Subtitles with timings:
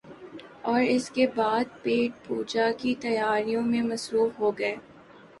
[0.63, 4.75] اوراس کے بعد پیٹ پوجا کی تیاریوں میں مصروف ہو گئے۔